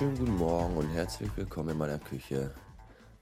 wunderschönen 0.00 0.26
guten 0.26 0.38
Morgen 0.38 0.76
und 0.78 0.88
herzlich 0.94 1.28
willkommen 1.36 1.70
in 1.70 1.76
meiner 1.76 1.98
Küche 1.98 2.54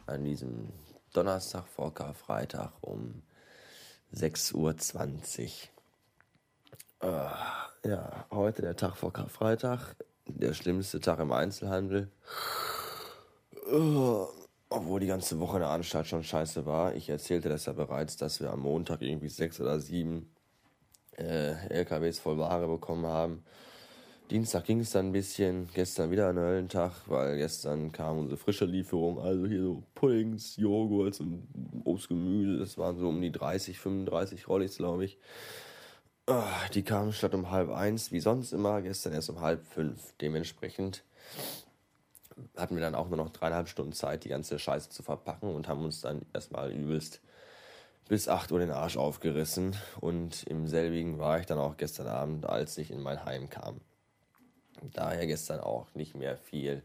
an 0.07 0.23
diesem 0.23 0.73
Donnerstag 1.13 1.67
vor 1.67 1.93
Karfreitag 1.93 2.71
um 2.83 3.23
6.20 4.15 5.71
Uhr. 7.03 7.09
Äh, 7.83 7.89
ja, 7.89 8.27
heute 8.31 8.63
der 8.63 8.77
Tag 8.77 8.97
vor 8.97 9.13
Karfreitag, 9.13 9.97
der 10.27 10.55
schlimmste 10.55 11.01
Tag 11.01 11.19
im 11.19 11.33
Einzelhandel. 11.33 12.13
Äh, 13.67 14.27
obwohl 14.69 15.01
die 15.01 15.09
ganze 15.09 15.41
Woche 15.41 15.57
in 15.57 15.63
der 15.63 15.71
Anstalt 15.71 16.07
schon 16.07 16.23
scheiße 16.23 16.65
war. 16.65 16.95
Ich 16.95 17.09
erzählte 17.09 17.49
das 17.49 17.67
ja 17.67 17.73
bereits, 17.73 18.17
dass 18.19 18.41
wir 18.41 18.53
am 18.53 18.61
Montag 18.61 19.03
irgendwie 19.03 19.31
sechs 19.31 19.61
oder 19.61 19.81
sieben 19.81 20.31
äh, 21.17 21.55
LKWs 21.71 22.21
voll 22.21 22.39
Ware 22.39 22.69
bekommen 22.69 23.07
haben. 23.07 23.43
Dienstag 24.31 24.65
ging 24.65 24.81
es 24.81 24.91
dann 24.91 25.07
ein 25.07 25.13
bisschen, 25.13 25.69
gestern 25.73 26.11
wieder 26.11 26.29
ein 26.29 26.39
Höllentag, 26.39 26.93
weil 27.07 27.39
gestern 27.39 27.93
kam 27.93 28.19
unsere 28.19 28.37
frische 28.37 28.67
Lieferung, 28.67 29.19
also 29.19 29.47
hier 29.47 29.63
so 29.63 29.83
Puddings, 29.95 30.57
Joghurts 30.57 31.21
und 31.21 31.49
Obstgemüse, 31.85 32.59
das 32.59 32.77
waren 32.77 32.99
so 32.99 33.09
um 33.09 33.23
die 33.23 33.33
30, 33.33 33.79
35 33.79 34.47
Rollis, 34.47 34.77
glaube 34.77 35.07
ich. 35.07 35.19
Ah, 36.27 36.69
die 36.75 36.83
kamen 36.83 37.15
statt 37.15 37.35
um 37.35 37.51
halb 37.51 37.71
eins, 37.71 38.13
wie 38.13 38.21
sonst 38.21 38.53
immer, 38.53 38.83
gestern 38.83 39.15
erst 39.15 39.31
um 39.31 39.41
halb 39.41 39.65
fünf. 39.67 40.13
Dementsprechend 40.21 41.05
hatten 42.55 42.75
wir 42.75 42.83
dann 42.83 42.95
auch 42.95 43.09
nur 43.09 43.17
noch 43.17 43.31
dreieinhalb 43.31 43.69
Stunden 43.69 43.93
Zeit, 43.93 44.25
die 44.25 44.29
ganze 44.29 44.59
Scheiße 44.59 44.91
zu 44.91 45.03
verpacken 45.03 45.55
und 45.55 45.69
haben 45.69 45.83
uns 45.83 46.03
dann 46.03 46.27
erstmal 46.35 46.71
übelst 46.71 47.23
bis 48.09 48.29
8 48.29 48.53
Uhr 48.53 48.59
den 48.59 48.73
Arsch 48.73 48.99
aufgerissen. 48.99 49.75
Und 50.01 50.43
im 50.45 50.67
selbigen 50.67 51.19
war 51.19 51.41
ich 51.41 51.47
dann 51.47 51.59
auch 51.59 51.79
gestern 51.79 52.09
Abend, 52.09 52.45
als 52.45 52.77
ich 52.77 52.91
in 52.91 53.01
mein 53.01 53.25
Heim 53.25 53.49
kam. 53.49 53.81
Daher 54.93 55.27
gestern 55.27 55.61
auch 55.61 55.87
nicht 55.95 56.15
mehr 56.15 56.37
viel 56.37 56.83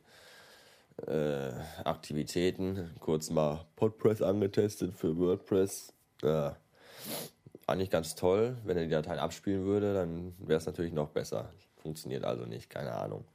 äh, 1.08 1.52
Aktivitäten. 1.84 2.92
Kurz 3.00 3.30
mal 3.30 3.66
Podpress 3.76 4.22
angetestet 4.22 4.94
für 4.94 5.18
WordPress. 5.18 5.94
Äh, 6.22 6.52
eigentlich 7.68 7.90
ganz 7.90 8.16
toll. 8.16 8.58
Wenn 8.64 8.78
er 8.78 8.84
die 8.84 8.90
Dateien 8.90 9.20
abspielen 9.20 9.66
würde, 9.66 9.94
dann 9.94 10.34
wäre 10.40 10.60
es 10.60 10.66
natürlich 10.66 10.94
noch 10.94 11.10
besser. 11.10 11.52
Funktioniert 11.78 12.24
also 12.24 12.46
nicht, 12.46 12.70
keine 12.70 12.94
Ahnung. 12.94 13.26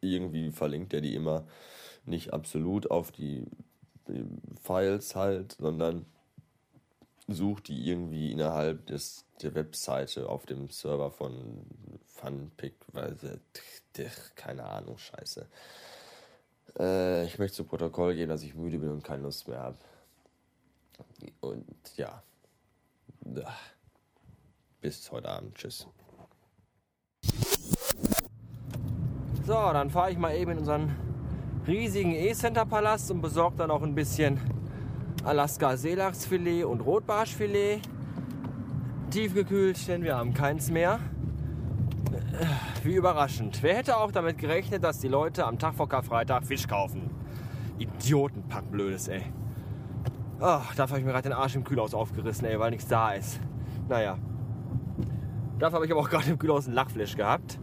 Irgendwie 0.00 0.50
verlinkt 0.50 0.94
er 0.94 1.00
die 1.00 1.14
immer 1.14 1.46
nicht 2.04 2.32
absolut 2.32 2.90
auf 2.90 3.10
die, 3.12 3.46
die 4.08 4.24
Files 4.62 5.14
halt, 5.16 5.52
sondern 5.52 6.06
sucht 7.32 7.68
die 7.68 7.88
irgendwie 7.88 8.32
innerhalb 8.32 8.86
des, 8.86 9.24
der 9.42 9.54
Webseite 9.54 10.28
auf 10.28 10.46
dem 10.46 10.70
Server 10.70 11.10
von 11.10 11.66
Funpick, 12.06 12.74
weil 12.92 13.16
keine 14.34 14.64
Ahnung, 14.64 14.98
scheiße. 14.98 15.46
Äh, 16.78 17.26
ich 17.26 17.38
möchte 17.38 17.56
zu 17.56 17.64
Protokoll 17.64 18.14
geben, 18.14 18.30
dass 18.30 18.42
ich 18.42 18.54
müde 18.54 18.78
bin 18.78 18.90
und 18.90 19.04
keine 19.04 19.22
Lust 19.22 19.48
mehr 19.48 19.60
habe. 19.60 19.78
Und 21.40 21.66
ja. 21.96 22.22
Bis 24.80 25.10
heute 25.10 25.28
Abend. 25.28 25.54
Tschüss. 25.54 25.86
So, 29.46 29.54
dann 29.54 29.90
fahre 29.90 30.10
ich 30.10 30.18
mal 30.18 30.34
eben 30.36 30.52
in 30.52 30.58
unseren 30.58 30.96
riesigen 31.66 32.12
E-Center-Palast 32.12 33.10
und 33.10 33.20
besorge 33.20 33.56
dann 33.56 33.70
auch 33.70 33.82
ein 33.82 33.94
bisschen 33.94 34.40
Alaska 35.24 35.76
Seelachsfilet 35.76 36.64
und 36.64 36.80
Rotbarschfilet. 36.80 37.82
Tiefgekühlt, 39.10 39.88
denn 39.88 40.02
wir 40.02 40.16
haben 40.16 40.32
keins 40.32 40.70
mehr. 40.70 41.00
Wie 42.82 42.94
überraschend. 42.94 43.62
Wer 43.62 43.76
hätte 43.76 43.98
auch 43.98 44.12
damit 44.12 44.38
gerechnet, 44.38 44.82
dass 44.82 45.00
die 45.00 45.08
Leute 45.08 45.44
am 45.44 45.58
Tag 45.58 45.74
vor 45.74 45.88
Karfreitag 45.88 46.44
Fisch 46.44 46.66
kaufen? 46.66 47.10
Idiotenpack, 47.78 48.70
blödes, 48.70 49.08
ey. 49.08 49.24
Ach, 50.40 50.74
dafür 50.74 50.94
habe 50.94 51.00
ich 51.00 51.04
mir 51.04 51.12
gerade 51.12 51.28
den 51.28 51.36
Arsch 51.36 51.54
im 51.54 51.64
Kühlhaus 51.64 51.92
aufgerissen, 51.92 52.46
ey, 52.46 52.58
weil 52.58 52.70
nichts 52.70 52.88
da 52.88 53.12
ist. 53.12 53.40
Naja. 53.88 54.16
Dafür 55.58 55.76
habe 55.76 55.86
ich 55.86 55.92
aber 55.92 56.00
auch 56.00 56.08
gerade 56.08 56.30
im 56.30 56.38
Kühlhaus 56.38 56.66
ein 56.66 56.72
Lachfleisch 56.72 57.16
gehabt. 57.16 57.58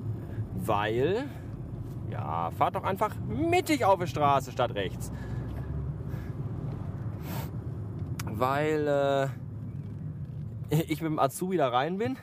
Weil. 0.54 1.26
Ja, 2.12 2.52
fahrt 2.52 2.76
doch 2.76 2.84
einfach 2.84 3.16
mittig 3.28 3.84
auf 3.84 4.00
die 4.00 4.08
Straße 4.08 4.52
statt 4.52 4.76
rechts. 4.76 5.12
Weil 8.38 9.32
äh, 10.72 10.82
ich 10.88 11.02
mit 11.02 11.12
dem 11.12 11.20
Azubi 11.20 11.58
da 11.58 11.70
rein 11.70 11.98
bin 11.98 12.18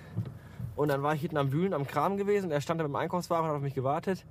und 0.77 0.89
dann 0.89 1.03
war 1.03 1.15
ich 1.15 1.21
hinten 1.21 1.37
am 1.37 1.53
Wühlen 1.53 1.73
am 1.73 1.87
Kram 1.87 2.17
gewesen 2.17 2.47
und 2.47 2.53
er 2.53 2.61
stand 2.61 2.81
da 2.81 2.85
mit 2.85 2.93
dem 2.93 2.97
Einkaufswagen 2.97 3.45
und 3.45 3.51
hat 3.51 3.57
auf 3.57 3.63
mich 3.63 3.75
gewartet. 3.75 4.27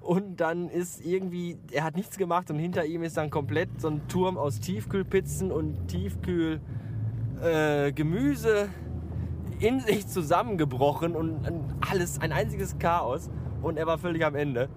Und 0.00 0.40
dann 0.40 0.70
ist 0.70 1.04
irgendwie, 1.04 1.58
er 1.72 1.84
hat 1.84 1.94
nichts 1.94 2.16
gemacht 2.16 2.50
und 2.50 2.58
hinter 2.58 2.86
ihm 2.86 3.02
ist 3.02 3.18
dann 3.18 3.30
komplett 3.30 3.68
so 3.80 3.88
ein 3.88 4.08
Turm 4.08 4.38
aus 4.38 4.60
Tiefkühlpizzen 4.60 5.52
und 5.52 5.88
Tiefkühlgemüse 5.88 8.62
äh, 8.62 9.66
in 9.66 9.80
sich 9.80 10.06
zusammengebrochen 10.06 11.14
und 11.14 11.46
alles, 11.90 12.18
ein 12.20 12.32
einziges 12.32 12.78
Chaos. 12.78 13.28
Und 13.60 13.76
er 13.76 13.86
war 13.86 13.98
völlig 13.98 14.24
am 14.24 14.34
Ende. 14.34 14.70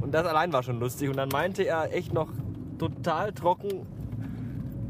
Und 0.00 0.12
das 0.12 0.26
allein 0.26 0.52
war 0.52 0.64
schon 0.64 0.80
lustig. 0.80 1.08
Und 1.08 1.16
dann 1.16 1.28
meinte 1.28 1.62
er 1.62 1.94
echt 1.94 2.12
noch 2.12 2.30
total 2.78 3.32
trocken, 3.32 3.86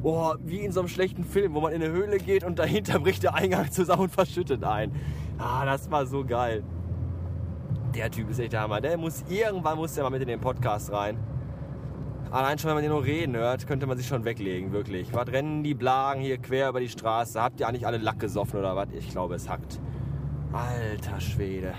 oh, 0.02 0.34
wie 0.44 0.60
in 0.60 0.72
so 0.72 0.80
einem 0.80 0.88
schlechten 0.88 1.24
Film, 1.24 1.54
wo 1.54 1.60
man 1.60 1.72
in 1.72 1.82
eine 1.82 1.92
Höhle 1.92 2.18
geht 2.18 2.44
und 2.44 2.58
dahinter 2.58 2.98
bricht 2.98 3.22
der 3.22 3.34
Eingang 3.34 3.70
zusammen 3.70 4.02
und 4.02 4.12
verschüttet 4.12 4.64
ein. 4.64 4.92
Ah, 5.38 5.64
das 5.64 5.90
war 5.90 6.06
so 6.06 6.24
geil. 6.24 6.62
Der 7.94 8.10
Typ 8.10 8.30
ist 8.30 8.38
echt 8.38 8.52
der 8.52 8.62
Hammer. 8.62 8.80
Der 8.80 8.96
muss 8.96 9.24
irgendwann 9.28 9.76
muss 9.76 9.94
der 9.94 10.04
mal 10.04 10.10
mit 10.10 10.22
in 10.22 10.28
den 10.28 10.40
Podcast 10.40 10.92
rein. 10.92 11.18
Allein 12.30 12.58
schon, 12.58 12.68
wenn 12.68 12.76
man 12.76 12.82
den 12.82 12.92
nur 12.92 13.04
reden 13.04 13.36
hört, 13.36 13.66
könnte 13.66 13.86
man 13.86 13.98
sich 13.98 14.06
schon 14.06 14.24
weglegen, 14.24 14.72
wirklich. 14.72 15.12
Was 15.12 15.28
rennen 15.28 15.62
die 15.62 15.74
Blagen 15.74 16.22
hier 16.22 16.38
quer 16.38 16.70
über 16.70 16.80
die 16.80 16.88
Straße? 16.88 17.42
Habt 17.42 17.60
ihr 17.60 17.68
eigentlich 17.68 17.86
alle 17.86 17.98
Lack 17.98 18.20
gesoffen 18.20 18.58
oder 18.58 18.74
was? 18.74 18.88
Ich 18.92 19.10
glaube, 19.10 19.34
es 19.34 19.50
hackt. 19.50 19.78
Alter 20.50 21.20
Schwede. 21.20 21.74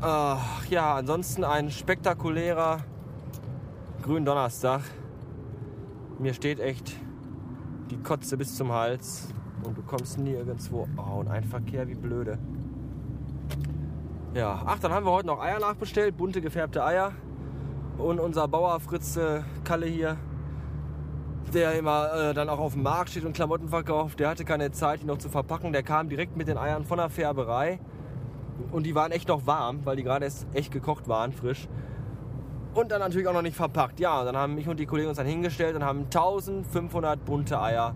Ach, 0.00 0.64
ja, 0.66 0.94
ansonsten 0.94 1.42
ein 1.42 1.70
spektakulärer 1.70 2.78
grünen 4.02 4.24
Donnerstag. 4.24 4.82
Mir 6.20 6.34
steht 6.34 6.60
echt 6.60 6.92
die 7.90 7.96
Kotze 7.96 8.36
bis 8.36 8.54
zum 8.54 8.70
Hals 8.70 9.28
und 9.64 9.78
du 9.78 9.80
kommst 9.80 10.18
nirgendwo. 10.18 10.86
Oh, 10.98 11.20
und 11.20 11.28
ein 11.28 11.44
Verkehr 11.44 11.88
wie 11.88 11.94
blöde. 11.94 12.38
Ja, 14.34 14.62
ach, 14.66 14.78
dann 14.80 14.92
haben 14.92 15.06
wir 15.06 15.12
heute 15.12 15.28
noch 15.28 15.40
Eier 15.40 15.58
nachbestellt, 15.60 16.18
bunte 16.18 16.42
gefärbte 16.42 16.84
Eier. 16.84 17.12
Und 17.96 18.20
unser 18.20 18.48
Bauer 18.48 18.78
Fritze 18.80 19.46
Kalle 19.64 19.86
hier, 19.86 20.18
der 21.54 21.78
immer 21.78 22.12
äh, 22.12 22.34
dann 22.34 22.50
auch 22.50 22.58
auf 22.58 22.74
dem 22.74 22.82
Markt 22.82 23.08
steht 23.08 23.24
und 23.24 23.32
Klamotten 23.32 23.70
verkauft, 23.70 24.20
der 24.20 24.28
hatte 24.28 24.44
keine 24.44 24.72
Zeit, 24.72 25.00
die 25.00 25.06
noch 25.06 25.16
zu 25.16 25.30
verpacken. 25.30 25.72
Der 25.72 25.82
kam 25.82 26.10
direkt 26.10 26.36
mit 26.36 26.48
den 26.48 26.58
Eiern 26.58 26.84
von 26.84 26.98
der 26.98 27.08
Färberei. 27.08 27.80
Und 28.72 28.84
die 28.84 28.94
waren 28.94 29.10
echt 29.10 29.28
noch 29.28 29.46
warm, 29.46 29.86
weil 29.86 29.96
die 29.96 30.02
gerade 30.02 30.26
erst 30.26 30.46
echt 30.52 30.70
gekocht 30.70 31.08
waren, 31.08 31.32
frisch. 31.32 31.66
Und 32.80 32.90
dann 32.90 33.00
natürlich 33.00 33.28
auch 33.28 33.34
noch 33.34 33.42
nicht 33.42 33.56
verpackt. 33.56 34.00
Ja, 34.00 34.24
dann 34.24 34.34
haben 34.34 34.54
mich 34.54 34.66
und 34.66 34.80
die 34.80 34.86
Kollegen 34.86 35.10
uns 35.10 35.18
dann 35.18 35.26
hingestellt 35.26 35.76
und 35.76 35.84
haben 35.84 36.04
1500 36.04 37.22
bunte 37.22 37.60
Eier 37.60 37.94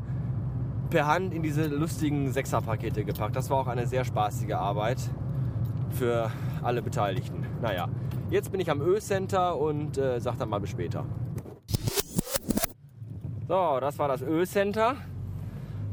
per 0.90 1.06
Hand 1.06 1.32
in 1.32 1.42
diese 1.42 1.68
lustigen 1.68 2.30
Sechserpakete 2.30 3.02
gepackt. 3.02 3.34
Das 3.34 3.48
war 3.48 3.60
auch 3.60 3.66
eine 3.66 3.86
sehr 3.86 4.04
spaßige 4.04 4.52
Arbeit 4.52 4.98
für 5.88 6.30
alle 6.62 6.82
Beteiligten. 6.82 7.46
Naja, 7.62 7.88
jetzt 8.28 8.52
bin 8.52 8.60
ich 8.60 8.70
am 8.70 8.82
Ö-Center 8.82 9.56
und 9.56 9.96
äh, 9.96 10.20
sag 10.20 10.36
dann 10.36 10.50
mal 10.50 10.60
bis 10.60 10.68
später. 10.68 11.06
So, 13.48 13.78
das 13.80 13.98
war 13.98 14.08
das 14.08 14.20
Ö-Center. 14.20 14.96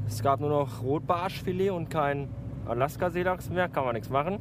Es 0.05 0.21
gab 0.21 0.41
nur 0.41 0.49
noch 0.49 0.83
Rotbarschfilet 0.83 1.69
und 1.69 1.89
kein 1.89 2.27
Alaska-Seelachs 2.67 3.49
mehr, 3.49 3.69
kann 3.69 3.85
man 3.85 3.93
nichts 3.93 4.09
machen. 4.09 4.39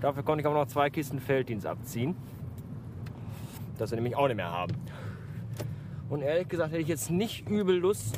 Dafür 0.00 0.22
konnte 0.22 0.40
ich 0.40 0.46
aber 0.46 0.54
noch 0.54 0.68
zwei 0.68 0.88
Kisten 0.88 1.20
Felddienst 1.20 1.66
abziehen. 1.66 2.16
Das 3.78 3.90
wir 3.90 3.96
nämlich 3.96 4.16
auch 4.16 4.26
nicht 4.26 4.36
mehr 4.36 4.50
haben. 4.50 4.74
Und 6.10 6.22
ehrlich 6.22 6.48
gesagt 6.48 6.72
hätte 6.72 6.82
ich 6.82 6.88
jetzt 6.88 7.10
nicht 7.10 7.48
übel 7.48 7.76
Lust, 7.76 8.16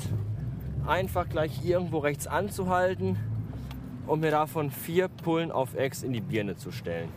einfach 0.87 1.29
gleich 1.29 1.65
irgendwo 1.65 1.99
rechts 1.99 2.27
anzuhalten 2.27 3.19
und 4.07 4.21
mir 4.21 4.31
davon 4.31 4.71
vier 4.71 5.09
Pullen 5.09 5.53
auf 5.53 5.75
Ex 5.75 6.03
in 6.03 6.13
die 6.13 6.21
Birne 6.21 6.57
zu 6.57 6.73
stellen. 6.73 7.11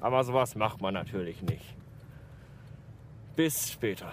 Aber 0.00 0.22
sowas 0.24 0.54
macht 0.54 0.80
man 0.80 0.94
natürlich 0.94 1.42
nicht. 1.42 1.74
Bis 3.34 3.70
später. 3.70 4.12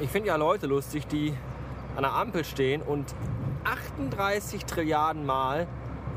Ich 0.00 0.10
finde 0.10 0.28
ja 0.28 0.36
Leute 0.36 0.66
lustig, 0.66 1.06
die 1.06 1.32
an 1.96 2.02
der 2.02 2.12
Ampel 2.12 2.44
stehen 2.44 2.82
und 2.82 3.14
38 3.64 4.64
Trilliarden 4.64 5.24
Mal 5.24 5.66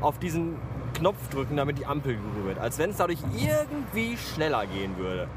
auf 0.00 0.18
diesen 0.18 0.56
Knopf 1.00 1.30
drücken, 1.30 1.56
damit 1.56 1.78
die 1.78 1.86
Ampel 1.86 2.14
grün 2.14 2.44
wird. 2.44 2.58
Als 2.58 2.78
wenn 2.78 2.90
es 2.90 2.98
dadurch 2.98 3.20
irgendwie 3.34 4.18
schneller 4.18 4.66
gehen 4.66 4.98
würde. 4.98 5.28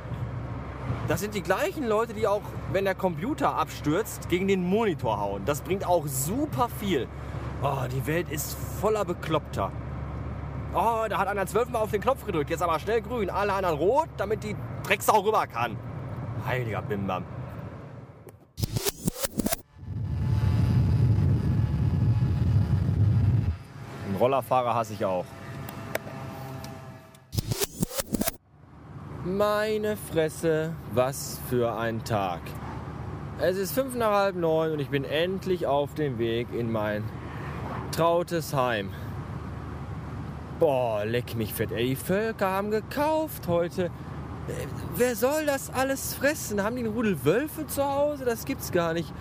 Das 1.07 1.21
sind 1.21 1.33
die 1.33 1.41
gleichen 1.41 1.87
Leute, 1.87 2.13
die 2.13 2.27
auch, 2.27 2.41
wenn 2.73 2.83
der 2.83 2.95
Computer 2.95 3.55
abstürzt, 3.55 4.27
gegen 4.27 4.49
den 4.49 4.67
Monitor 4.67 5.21
hauen. 5.21 5.43
Das 5.45 5.61
bringt 5.61 5.87
auch 5.87 6.05
super 6.05 6.67
viel. 6.67 7.07
Oh, 7.61 7.87
die 7.89 8.05
Welt 8.05 8.29
ist 8.29 8.57
voller 8.81 9.05
Bekloppter. 9.05 9.71
Oh, 10.73 11.05
da 11.07 11.17
hat 11.17 11.29
einer 11.29 11.45
zwölfmal 11.45 11.81
auf 11.81 11.91
den 11.91 12.01
Knopf 12.01 12.25
gedrückt. 12.25 12.49
Jetzt 12.49 12.61
aber 12.61 12.77
schnell 12.79 13.01
grün, 13.01 13.29
alle 13.29 13.53
anderen 13.53 13.77
rot, 13.77 14.09
damit 14.17 14.43
die 14.43 14.57
Drecksau 14.83 15.21
rüber 15.21 15.47
kann. 15.47 15.77
Heiliger 16.45 16.81
Bimbam. 16.81 17.23
Rollerfahrer 24.19 24.75
hasse 24.75 24.93
ich 24.93 25.05
auch. 25.05 25.25
Meine 29.25 29.95
Fresse, 29.95 30.73
was 30.93 31.39
für 31.49 31.73
ein 31.77 32.03
Tag. 32.03 32.41
Es 33.39 33.55
ist 33.55 33.71
fünf 33.71 33.95
nach 33.95 34.11
halb 34.11 34.35
neun 34.35 34.73
und 34.73 34.79
ich 34.79 34.89
bin 34.89 35.05
endlich 35.05 35.65
auf 35.65 35.93
dem 35.93 36.17
Weg 36.19 36.49
in 36.51 36.69
mein 36.69 37.05
trautes 37.93 38.53
Heim. 38.53 38.89
Boah, 40.59 41.05
leck 41.05 41.35
mich 41.35 41.53
fett. 41.53 41.71
Ey, 41.71 41.91
die 41.91 41.95
Völker 41.95 42.49
haben 42.49 42.69
gekauft 42.69 43.47
heute. 43.47 43.85
Äh, 43.85 43.91
wer 44.97 45.15
soll 45.15 45.45
das 45.45 45.69
alles 45.69 46.13
fressen? 46.13 46.61
Haben 46.61 46.75
die 46.75 46.83
einen 46.83 46.93
Rudel 46.93 47.23
Wölfe 47.23 47.65
zu 47.65 47.81
Hause? 47.81 48.25
Das 48.25 48.43
gibt's 48.43 48.73
gar 48.73 48.91
nicht. 48.91 49.13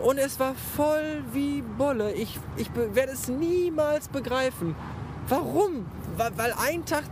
Und 0.00 0.18
es 0.18 0.40
war 0.40 0.56
voll 0.56 1.22
wie 1.32 1.62
Bolle. 1.62 2.12
Ich, 2.14 2.40
ich 2.56 2.74
werde 2.74 3.12
es 3.12 3.28
niemals 3.28 4.08
begreifen. 4.08 4.74
Warum? 5.28 5.86
Weil 6.16 6.54
ein 6.58 6.84
Tag, 6.84 7.04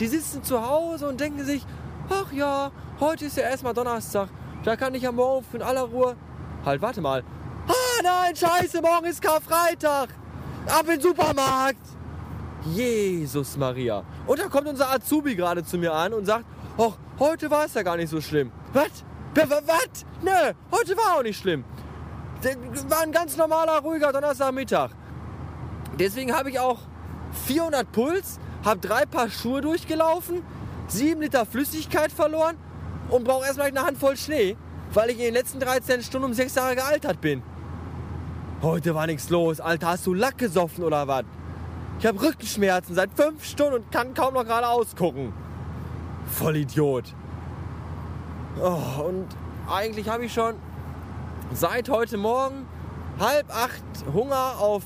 die 0.00 0.06
sitzen 0.06 0.42
zu 0.42 0.66
Hause 0.66 1.08
und 1.08 1.20
denken 1.20 1.44
sich, 1.44 1.64
ach 2.08 2.32
ja, 2.32 2.70
heute 3.00 3.26
ist 3.26 3.36
ja 3.36 3.44
erstmal 3.44 3.74
Donnerstag. 3.74 4.28
Da 4.64 4.76
kann 4.76 4.94
ich 4.94 5.02
ja 5.02 5.12
morgen 5.12 5.44
in 5.52 5.62
aller 5.62 5.82
Ruhe. 5.82 6.16
Halt, 6.64 6.80
warte 6.80 7.00
mal. 7.00 7.22
Ah 7.68 8.02
nein, 8.02 8.34
scheiße, 8.34 8.80
morgen 8.80 9.06
ist 9.06 9.20
Karfreitag. 9.20 10.08
Ab 10.66 10.82
in 10.82 10.92
den 10.92 11.00
Supermarkt. 11.00 11.86
Jesus 12.64 13.56
Maria. 13.56 14.02
Und 14.26 14.38
da 14.38 14.48
kommt 14.48 14.66
unser 14.66 14.90
Azubi 14.90 15.34
gerade 15.34 15.64
zu 15.64 15.76
mir 15.76 15.92
an 15.92 16.14
und 16.14 16.24
sagt, 16.24 16.46
ach, 16.78 16.96
heute 17.18 17.50
war 17.50 17.66
es 17.66 17.74
ja 17.74 17.82
gar 17.82 17.96
nicht 17.96 18.08
so 18.08 18.20
schlimm. 18.20 18.50
Was? 18.72 19.04
Was? 19.34 20.06
Nö, 20.22 20.52
heute 20.72 20.96
war 20.96 21.18
auch 21.18 21.22
nicht 21.22 21.38
schlimm. 21.38 21.64
War 22.88 23.02
ein 23.02 23.12
ganz 23.12 23.36
normaler, 23.36 23.80
ruhiger 23.80 24.12
Donnerstagmittag. 24.12 24.90
Deswegen 25.98 26.34
habe 26.34 26.50
ich 26.50 26.58
auch 26.58 26.78
400 27.46 27.90
Puls, 27.90 28.38
habe 28.64 28.80
drei 28.80 29.04
Paar 29.04 29.28
Schuhe 29.28 29.60
durchgelaufen, 29.60 30.42
sieben 30.88 31.20
Liter 31.20 31.46
Flüssigkeit 31.46 32.10
verloren 32.10 32.56
und 33.10 33.24
brauche 33.24 33.44
erstmal 33.46 33.68
eine 33.68 33.82
Handvoll 33.82 34.16
Schnee, 34.16 34.56
weil 34.92 35.10
ich 35.10 35.18
in 35.18 35.24
den 35.24 35.34
letzten 35.34 35.60
13 35.60 36.02
Stunden 36.02 36.26
um 36.26 36.34
sechs 36.34 36.54
Jahre 36.54 36.74
gealtert 36.74 37.20
bin. 37.20 37.42
Heute 38.62 38.94
war 38.94 39.06
nichts 39.06 39.28
los. 39.28 39.60
Alter, 39.60 39.88
hast 39.88 40.06
du 40.06 40.14
Lack 40.14 40.38
gesoffen 40.38 40.84
oder 40.84 41.06
was? 41.06 41.24
Ich 41.98 42.06
habe 42.06 42.20
Rückenschmerzen 42.20 42.94
seit 42.94 43.10
fünf 43.14 43.44
Stunden 43.44 43.74
und 43.74 43.92
kann 43.92 44.14
kaum 44.14 44.34
noch 44.34 44.44
gerade 44.44 44.66
ausgucken. 44.68 45.32
Voll 46.26 46.56
Idiot. 46.56 47.14
Oh, 48.60 49.02
und 49.02 49.26
eigentlich 49.70 50.08
habe 50.08 50.24
ich 50.24 50.32
schon 50.32 50.54
seit 51.52 51.88
heute 51.88 52.16
Morgen 52.16 52.66
halb 53.18 53.54
acht 53.54 53.82
Hunger 54.12 54.54
auf 54.58 54.82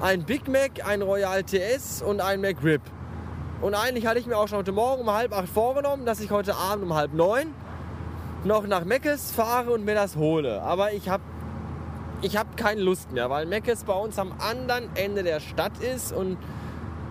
ein 0.00 0.24
Big 0.24 0.48
Mac, 0.48 0.84
ein 0.86 1.02
Royal 1.02 1.42
TS 1.44 2.02
und 2.02 2.20
ein 2.20 2.40
McRib. 2.40 2.80
Und 3.62 3.74
eigentlich 3.76 4.06
hatte 4.06 4.18
ich 4.18 4.26
mir 4.26 4.36
auch 4.36 4.48
schon 4.48 4.58
heute 4.58 4.72
Morgen 4.72 5.02
um 5.02 5.12
halb 5.12 5.32
acht 5.32 5.48
vorgenommen, 5.48 6.04
dass 6.04 6.18
ich 6.18 6.32
heute 6.32 6.56
Abend 6.56 6.84
um 6.84 6.94
halb 6.94 7.14
neun 7.14 7.54
noch 8.42 8.66
nach 8.66 8.84
Meckes 8.84 9.30
fahre 9.30 9.70
und 9.70 9.84
mir 9.84 9.94
das 9.94 10.16
hole. 10.16 10.60
Aber 10.62 10.92
ich 10.92 11.08
habe 11.08 11.22
ich 12.22 12.36
habe 12.36 12.50
keine 12.56 12.80
Lust 12.80 13.12
mehr, 13.12 13.30
weil 13.30 13.46
Meckes 13.46 13.84
bei 13.84 13.94
uns 13.94 14.18
am 14.18 14.32
anderen 14.38 14.88
Ende 14.96 15.22
der 15.22 15.38
Stadt 15.38 15.78
ist 15.78 16.12
und 16.12 16.38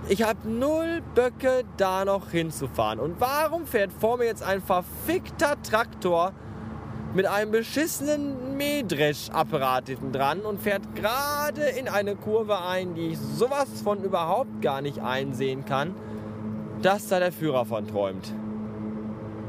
ich 0.10 0.24
habe 0.24 0.40
null 0.50 1.02
Böcke, 1.16 1.64
da 1.78 2.04
noch 2.04 2.32
hinzufahren. 2.32 3.00
Und 3.00 3.22
warum 3.22 3.66
fährt 3.66 3.92
vor 3.94 4.18
mir 4.18 4.26
jetzt 4.26 4.44
ein 4.44 4.62
verfickter 4.62 5.56
Traktor 5.64 6.34
mit 7.14 7.28
einem 7.28 7.52
beschissenen 7.52 8.58
Mähdreschapparat 8.58 9.88
hinten 9.88 10.12
dran 10.12 10.42
und 10.42 10.62
fährt 10.62 10.96
gerade 10.96 11.62
in 11.62 11.88
eine 11.88 12.16
Kurve 12.16 12.62
ein, 12.62 12.94
die 12.94 13.10
ich 13.10 13.20
sowas 13.20 13.70
von 13.84 14.04
überhaupt 14.04 14.62
gar 14.62 14.82
nicht 14.82 15.00
einsehen 15.00 15.64
kann, 15.66 15.96
dass 16.82 17.08
da 17.08 17.20
der 17.20 17.32
Führer 17.32 17.66
von 17.66 17.88
träumt. 17.88 18.34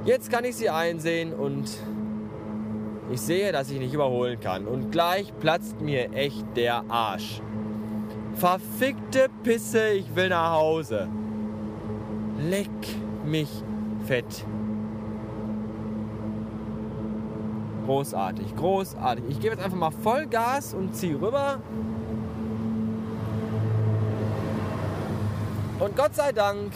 Jetzt 0.04 0.30
kann 0.30 0.44
ich 0.44 0.56
sie 0.56 0.68
einsehen 0.68 1.32
und 1.32 1.70
ich 3.10 3.20
sehe, 3.20 3.52
dass 3.52 3.70
ich 3.70 3.78
nicht 3.78 3.94
überholen 3.94 4.40
kann. 4.40 4.66
Und 4.66 4.90
gleich 4.90 5.32
platzt 5.38 5.80
mir 5.80 6.12
echt 6.12 6.44
der 6.56 6.84
Arsch. 6.88 7.40
Verfickte 8.34 9.28
Pisse, 9.42 9.90
ich 9.90 10.14
will 10.14 10.30
nach 10.30 10.52
Hause. 10.52 11.08
Leck 12.38 12.68
mich 13.24 13.48
fett. 14.06 14.44
Großartig, 17.86 18.56
großartig. 18.56 19.24
Ich 19.28 19.40
gebe 19.40 19.54
jetzt 19.54 19.64
einfach 19.64 19.78
mal 19.78 19.90
Vollgas 19.90 20.72
und 20.72 20.94
ziehe 20.94 21.14
rüber. 21.20 21.58
Und 25.78 25.96
Gott 25.96 26.14
sei 26.14 26.32
Dank 26.32 26.72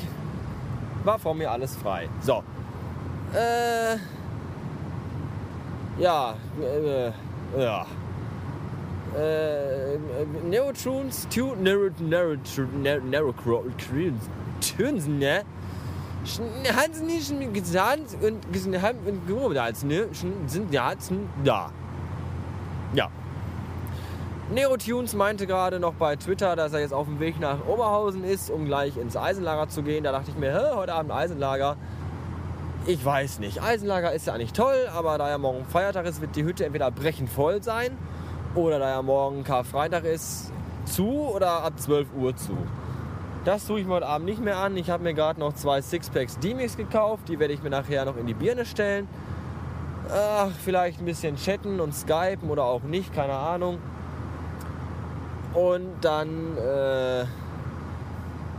war 1.07 1.19
vor 1.19 1.35
mir 1.35 1.51
alles 1.51 1.77
frei. 1.77 2.09
So. 2.21 2.43
Äh. 3.33 3.97
Ja. 5.99 6.35
Äh, 6.61 7.13
ja. 7.59 7.87
Äh, 9.17 9.99
Neurotunes, 10.45 11.27
Narrow, 11.35 11.91
Narrow, 12.01 12.37
Narrow, 13.11 13.35
Tunes, 14.61 15.07
ne? 15.07 15.43
Hansen 16.77 17.07
nicht 17.07 17.55
gesagt 17.55 18.17
und 18.21 18.53
gesagt 18.53 18.97
ne? 19.85 20.09
Sind 20.47 20.75
da. 21.45 21.71
Ja. 22.95 23.09
Nerotunes 24.53 25.15
meinte 25.15 25.49
gerade 25.49 25.81
noch 25.81 25.95
bei 25.95 26.15
Twitter, 26.15 26.55
dass 26.55 26.73
er 26.73 26.79
jetzt 26.79 26.95
auf 26.95 27.07
dem 27.07 27.19
Weg 27.19 27.41
nach 27.41 27.67
Oberhausen 27.67 28.23
ist, 28.23 28.49
um 28.49 28.65
gleich 28.65 28.97
ins 28.97 29.17
Eisenlager 29.17 29.69
zu 29.69 29.83
gehen. 29.83 30.05
Da 30.05 30.13
dachte 30.13 30.31
ich 30.31 30.37
mir, 30.37 30.53
hä, 30.53 30.77
heute 30.77 30.95
Abend 30.95 31.11
Eisenlager. 31.11 31.77
Ich 32.87 33.05
weiß 33.05 33.41
nicht. 33.41 33.61
Eisenlager 33.61 34.13
ist 34.13 34.29
ja 34.29 34.35
eigentlich 34.35 34.53
toll, 34.53 34.87
aber 34.95 35.19
da 35.19 35.29
ja 35.29 35.39
morgen 35.39 35.65
Feiertag 35.65 36.07
ist, 36.07 36.21
wird 36.21 36.37
die 36.37 36.45
Hütte 36.45 36.65
entweder 36.65 36.93
brechend 36.93 37.29
voll 37.29 37.61
sein 37.61 37.99
oder 38.55 38.79
da 38.79 38.89
ja 38.89 39.03
morgen 39.03 39.43
Karfreitag 39.43 40.05
ist, 40.05 40.53
zu 40.85 41.29
oder 41.29 41.65
ab 41.65 41.81
12 41.81 42.07
Uhr 42.17 42.37
zu. 42.37 42.57
Das 43.45 43.67
tue 43.67 43.81
ich 43.81 43.87
mir 43.87 43.95
heute 43.95 44.07
Abend 44.07 44.27
nicht 44.27 44.41
mehr 44.41 44.59
an. 44.59 44.77
Ich 44.77 44.91
habe 44.91 45.03
mir 45.03 45.15
gerade 45.15 45.41
noch 45.41 45.55
zwei 45.55 45.83
Sixpacks 45.83 46.39
D-Mix 46.39 46.77
gekauft. 46.77 47.29
Die 47.29 47.41
werde 47.41 47.53
ich 47.53 47.65
mir 47.65 47.71
nachher 47.71 48.05
noch 48.05 48.17
in 48.17 48.27
die 48.27 48.35
Birne 48.35 48.65
stellen. 48.65 49.09
Ach, 50.09 50.51
vielleicht 50.65 51.01
ein 51.01 51.05
bisschen 51.05 51.35
chatten 51.35 51.81
und 51.81 51.93
skypen 51.93 52.49
oder 52.49 52.65
auch 52.65 52.85
nicht, 52.85 53.13
keine 53.13 53.35
Ahnung. 53.35 53.79
Und 55.57 55.97
dann 56.03 56.59
äh, 56.59 57.25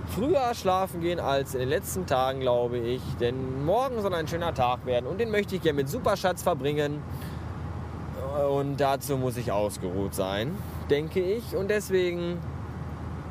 früher 0.07 0.55
schlafen 0.55 0.99
gehen 0.99 1.19
als 1.19 1.53
in 1.53 1.59
den 1.59 1.69
letzten 1.69 2.07
Tagen, 2.07 2.39
glaube 2.39 2.79
ich. 2.79 3.01
Denn 3.19 3.63
morgen 3.65 4.01
soll 4.01 4.15
ein 4.15 4.27
schöner 4.27 4.55
Tag 4.55 4.87
werden 4.87 5.05
und 5.05 5.19
den 5.19 5.29
möchte 5.29 5.55
ich 5.55 5.61
gerne 5.61 5.77
mit 5.77 5.89
Superschatz 5.89 6.41
verbringen. 6.41 7.03
Und 8.49 8.77
dazu 8.77 9.15
muss 9.15 9.37
ich 9.37 9.51
ausgeruht 9.51 10.15
sein, 10.15 10.55
denke 10.89 11.19
ich. 11.19 11.55
Und 11.55 11.69
deswegen 11.69 12.39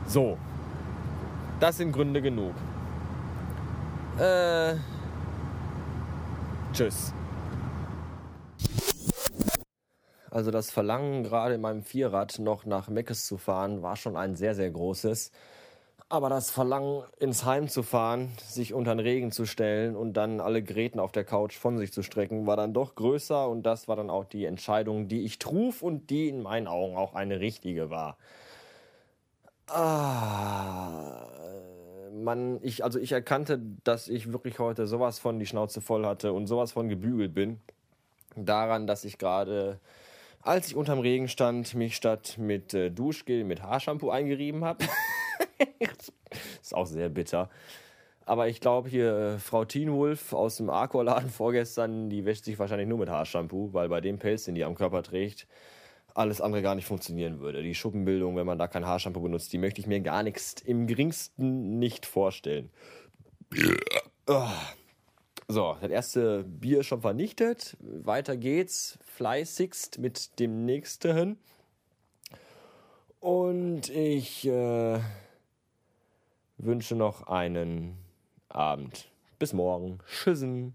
so. 0.06 0.38
Das 1.58 1.78
sind 1.78 1.90
Gründe 1.90 2.22
genug. 2.22 2.54
Äh, 4.18 4.74
tschüss. 6.72 7.15
Also 10.36 10.50
das 10.50 10.70
Verlangen, 10.70 11.22
gerade 11.22 11.54
in 11.54 11.62
meinem 11.62 11.82
Vierrad 11.82 12.38
noch 12.40 12.66
nach 12.66 12.90
Meckes 12.90 13.24
zu 13.24 13.38
fahren, 13.38 13.80
war 13.80 13.96
schon 13.96 14.18
ein 14.18 14.34
sehr, 14.34 14.54
sehr 14.54 14.70
großes. 14.70 15.30
Aber 16.10 16.28
das 16.28 16.50
Verlangen, 16.50 17.04
ins 17.18 17.46
Heim 17.46 17.68
zu 17.68 17.82
fahren, 17.82 18.28
sich 18.46 18.74
unter 18.74 18.94
den 18.94 19.00
Regen 19.00 19.32
zu 19.32 19.46
stellen 19.46 19.96
und 19.96 20.12
dann 20.12 20.40
alle 20.42 20.62
Geräten 20.62 21.00
auf 21.00 21.10
der 21.10 21.24
Couch 21.24 21.56
von 21.56 21.78
sich 21.78 21.90
zu 21.90 22.02
strecken, 22.02 22.46
war 22.46 22.58
dann 22.58 22.74
doch 22.74 22.96
größer 22.96 23.48
und 23.48 23.62
das 23.62 23.88
war 23.88 23.96
dann 23.96 24.10
auch 24.10 24.26
die 24.26 24.44
Entscheidung, 24.44 25.08
die 25.08 25.24
ich 25.24 25.38
truf 25.38 25.80
und 25.80 26.10
die 26.10 26.28
in 26.28 26.42
meinen 26.42 26.66
Augen 26.66 26.98
auch 26.98 27.14
eine 27.14 27.40
richtige 27.40 27.88
war. 27.88 28.18
Ah, 29.68 31.28
man, 32.12 32.58
ich, 32.60 32.84
also 32.84 32.98
ich 32.98 33.12
erkannte, 33.12 33.58
dass 33.84 34.08
ich 34.08 34.30
wirklich 34.34 34.58
heute 34.58 34.86
sowas 34.86 35.18
von 35.18 35.38
die 35.38 35.46
Schnauze 35.46 35.80
voll 35.80 36.04
hatte 36.04 36.34
und 36.34 36.46
sowas 36.46 36.72
von 36.72 36.90
gebügelt 36.90 37.32
bin. 37.32 37.58
Daran, 38.36 38.86
dass 38.86 39.06
ich 39.06 39.16
gerade, 39.16 39.80
als 40.46 40.68
ich 40.68 40.76
unterm 40.76 41.00
Regen 41.00 41.28
stand, 41.28 41.74
mich 41.74 41.96
statt 41.96 42.36
mit 42.38 42.72
äh, 42.72 42.90
Duschgel 42.90 43.44
mit 43.44 43.62
Haarshampoo 43.62 44.10
eingerieben 44.10 44.64
habe. 44.64 44.84
ist 46.62 46.74
auch 46.74 46.86
sehr 46.86 47.08
bitter. 47.08 47.50
Aber 48.24 48.48
ich 48.48 48.60
glaube 48.60 48.88
hier, 48.88 49.16
äh, 49.16 49.38
Frau 49.38 49.64
Teenwolf 49.64 50.32
aus 50.32 50.56
dem 50.56 50.70
Arcor-Laden 50.70 51.30
vorgestern, 51.30 52.10
die 52.10 52.24
wäscht 52.24 52.44
sich 52.44 52.58
wahrscheinlich 52.58 52.88
nur 52.88 52.98
mit 52.98 53.08
Haarshampoo, 53.08 53.72
weil 53.72 53.88
bei 53.88 54.00
dem 54.00 54.18
Pelz, 54.18 54.44
den 54.44 54.54
die 54.54 54.64
am 54.64 54.74
Körper 54.74 55.02
trägt, 55.02 55.46
alles 56.14 56.40
andere 56.40 56.62
gar 56.62 56.74
nicht 56.74 56.86
funktionieren 56.86 57.40
würde. 57.40 57.62
Die 57.62 57.74
Schuppenbildung, 57.74 58.36
wenn 58.36 58.46
man 58.46 58.58
da 58.58 58.68
kein 58.68 58.86
Haarshampoo 58.86 59.20
benutzt, 59.20 59.52
die 59.52 59.58
möchte 59.58 59.80
ich 59.80 59.86
mir 59.86 60.00
gar 60.00 60.22
nichts 60.22 60.54
im 60.62 60.86
geringsten 60.86 61.78
nicht 61.78 62.06
vorstellen. 62.06 62.70
Oh. 64.26 64.48
So, 65.48 65.76
das 65.80 65.90
erste 65.90 66.42
Bier 66.42 66.82
schon 66.82 67.00
vernichtet. 67.00 67.76
Weiter 67.80 68.36
geht's. 68.36 68.98
Fleißigst 69.04 69.98
mit 69.98 70.40
dem 70.40 70.64
nächsten. 70.64 71.38
Und 73.20 73.88
ich 73.90 74.44
äh, 74.44 74.98
wünsche 76.58 76.96
noch 76.96 77.28
einen 77.28 77.96
Abend. 78.48 79.08
Bis 79.38 79.52
morgen. 79.52 80.00
Tschüssen. 80.08 80.74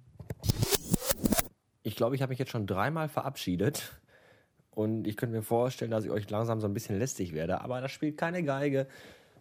Ich 1.84 1.98
glaube, 1.98 2.16
ich 2.16 2.22
habe 2.22 2.30
mich 2.30 2.40
jetzt 2.40 2.51
schon 2.51 2.66
dreimal 2.66 3.10
verabschiedet. 3.10 4.00
Und 4.70 5.06
ich 5.06 5.18
könnte 5.18 5.36
mir 5.36 5.44
vorstellen, 5.44 5.92
dass 5.92 6.06
ich 6.06 6.12
euch 6.12 6.30
langsam 6.30 6.62
so 6.62 6.68
ein 6.68 6.74
bisschen 6.74 6.98
lästig 6.98 7.34
werde. 7.34 7.60
Aber 7.60 7.82
das 7.82 7.92
spielt 7.92 8.18
keine 8.18 8.42
Geige. 8.42 8.88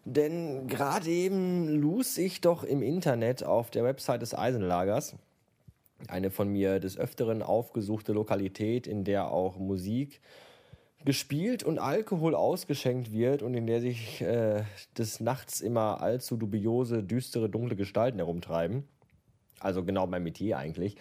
Denn 0.04 0.66
gerade 0.66 1.08
eben 1.10 1.68
lus 1.68 2.16
ich 2.18 2.40
doch 2.40 2.64
im 2.64 2.82
Internet 2.82 3.44
auf 3.44 3.70
der 3.70 3.84
Website 3.84 4.22
des 4.22 4.34
Eisenlagers 4.34 5.14
eine 6.08 6.30
von 6.30 6.48
mir 6.48 6.80
des 6.80 6.98
Öfteren 6.98 7.42
aufgesuchte 7.42 8.12
Lokalität, 8.12 8.86
in 8.86 9.04
der 9.04 9.30
auch 9.30 9.58
Musik 9.58 10.20
gespielt 11.04 11.62
und 11.62 11.78
Alkohol 11.78 12.34
ausgeschenkt 12.34 13.12
wird 13.12 13.42
und 13.42 13.54
in 13.54 13.66
der 13.66 13.80
sich 13.80 14.20
äh, 14.20 14.62
des 14.98 15.20
Nachts 15.20 15.60
immer 15.60 16.02
allzu 16.02 16.36
dubiose, 16.36 17.02
düstere, 17.02 17.48
dunkle 17.48 17.76
Gestalten 17.76 18.18
herumtreiben. 18.18 18.84
Also 19.60 19.84
genau 19.84 20.06
mein 20.06 20.22
Metier 20.22 20.58
eigentlich. 20.58 20.96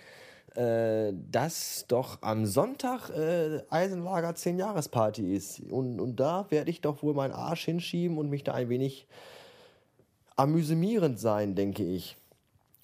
Äh, 0.60 1.14
dass 1.32 1.86
doch 1.88 2.18
am 2.20 2.46
Sonntag 2.46 3.10
äh, 3.12 3.62
Eisenlager 3.70 4.32
10-Jahres-Party 4.32 5.34
ist. 5.34 5.62
Und, 5.72 6.02
und 6.02 6.20
da 6.20 6.48
werde 6.50 6.70
ich 6.70 6.82
doch 6.82 7.02
wohl 7.02 7.14
meinen 7.14 7.32
Arsch 7.32 7.64
hinschieben 7.64 8.18
und 8.18 8.30
mich 8.30 8.44
da 8.44 8.56
ein 8.56 8.68
wenig 8.68 9.08
amüsimierend 10.36 11.18
sein, 11.18 11.56
denke 11.56 11.84
ich. 11.84 12.18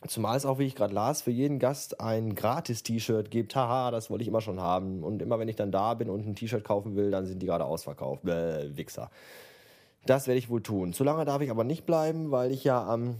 Zumal 0.08 0.38
es 0.38 0.46
auch, 0.46 0.58
wie 0.58 0.67
ich 0.67 0.75
gerade 0.75 0.94
las, 0.94 1.24
für 1.24 1.32
jeden 1.32 1.60
Gast 1.60 2.00
ein 2.00 2.34
Gratis-T-Shirt 2.34 3.29
gibt. 3.29 3.58
Haha, 3.58 3.91
das 3.91 4.10
wollte 4.10 4.22
ich 4.22 4.29
immer 4.29 4.39
schon 4.39 4.62
haben. 4.62 5.03
Und 5.03 5.22
immer 5.22 5.38
wenn 5.38 5.50
ich 5.50 5.58
dann 5.58 5.74
da 5.74 5.96
bin 5.96 6.10
und 6.10 6.25
ein 6.25 6.36
T-Shirt 6.36 6.63
kaufen 6.63 6.96
will, 6.96 7.12
dann 7.12 7.25
sind 7.25 7.41
die 7.41 7.46
gerade 7.46 7.65
ausverkauft. 7.65 8.24
Äh, 8.24 8.77
Wichser. 8.77 9.12
Das 10.05 10.27
werde 10.27 10.38
ich 10.38 10.50
wohl 10.50 10.63
tun. 10.63 10.94
Zu 10.94 11.03
lange 11.03 11.25
darf 11.25 11.41
ich 11.41 11.51
aber 11.51 11.65
nicht 11.65 11.86
bleiben, 11.86 12.32
weil 12.32 12.53
ich 12.53 12.63
ja 12.63 12.82
am 12.88 13.17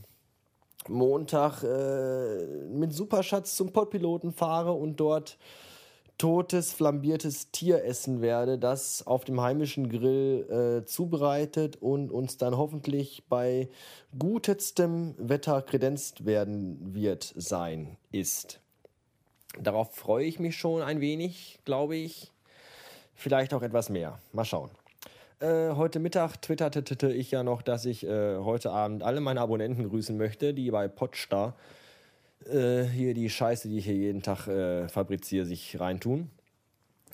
Montag 0.88 1.64
äh, 1.64 2.68
mit 2.68 2.94
Superschatz 2.94 3.56
zum 3.56 3.72
Pottpiloten 3.72 4.32
fahre 4.32 4.74
und 4.74 5.00
dort 5.00 5.38
totes, 6.18 6.74
flambiertes 6.74 7.52
Tier 7.52 7.84
essen 7.84 8.22
werde, 8.22 8.58
das 8.58 9.06
auf 9.06 9.26
dem 9.26 9.42
heimischen 9.42 9.90
Grill 9.90 10.82
äh, 10.82 10.86
zubereitet 10.86 11.82
und 11.82 12.12
uns 12.12 12.38
dann 12.38 12.56
hoffentlich 12.58 13.24
bei 13.28 13.70
gutestem 14.18 15.16
Wetter 15.18 15.62
kredenzt 15.62 16.26
werden 16.26 16.94
wird, 16.94 17.34
sein, 17.36 17.98
ist. 18.12 18.62
Darauf 19.60 19.94
freue 19.94 20.26
ich 20.26 20.40
mich 20.40 20.56
schon 20.56 20.82
ein 20.82 21.02
wenig, 21.02 21.60
glaube 21.66 21.96
ich. 21.96 22.32
Vielleicht 23.14 23.54
auch 23.54 23.62
etwas 23.62 23.90
mehr. 23.90 24.20
Mal 24.34 24.46
schauen. 24.46 24.70
Äh, 25.40 25.72
heute 25.72 26.00
Mittag 26.00 26.42
twitterte 26.42 27.12
ich 27.12 27.32
ja 27.32 27.44
noch, 27.44 27.62
dass 27.62 27.86
ich 27.86 28.06
äh, 28.06 28.38
heute 28.38 28.72
Abend 28.72 29.04
alle 29.04 29.20
meine 29.20 29.42
Abonnenten 29.42 29.90
grüßen 29.90 30.16
möchte, 30.16 30.54
die 30.54 30.72
bei 30.72 30.88
Podstar 30.88 31.56
äh, 32.46 32.84
hier 32.84 33.14
die 33.14 33.30
Scheiße, 33.30 33.68
die 33.68 33.80
ich 33.80 33.86
hier 33.86 33.96
jeden 33.96 34.22
Tag 34.22 34.48
äh, 34.48 34.88
fabriziere, 34.88 35.46
sich 35.46 35.80
reintun. 35.80 36.30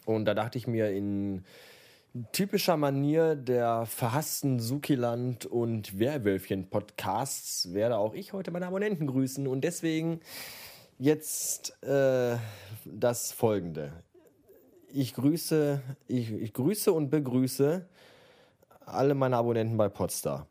Und 0.06 0.26
da 0.26 0.36
dachte 0.36 0.60
ich 0.60 0.68
mir, 0.68 0.92
in 0.92 1.46
typischer 2.32 2.78
Manier 2.78 3.36
der 3.36 3.86
verhassten 3.86 4.60
Sukiland 4.60 5.46
und 5.46 5.98
Werwölfchen-Podcasts 5.98 7.74
werde 7.74 7.98
auch 7.98 8.14
ich 8.14 8.34
heute 8.34 8.52
meine 8.52 8.68
Abonnenten 8.68 9.08
grüßen. 9.08 9.48
Und 9.48 9.62
deswegen 9.62 10.20
jetzt 11.00 11.82
äh, 11.84 12.38
das 12.86 13.32
folgende. 13.32 13.94
Ich 14.94 15.14
grüße, 15.14 15.82
ich, 16.08 16.32
ich 16.32 16.54
grüße 16.54 16.92
und 16.92 17.10
begrüße 17.10 17.86
alle 18.86 19.16
meine 19.16 19.38
Abonnenten 19.38 19.78
bei 19.78 19.88
Podstar. 19.88 20.48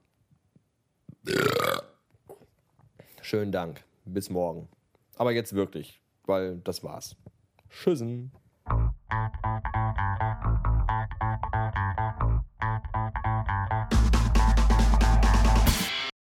Schönen 3.20 3.52
Dank. 3.52 3.84
Bis 4.06 4.30
morgen. 4.30 4.68
Aber 5.16 5.32
jetzt 5.32 5.54
wirklich, 5.54 6.00
weil 6.24 6.58
das 6.58 6.82
war's. 6.82 7.16
Tschüssen. 7.68 8.32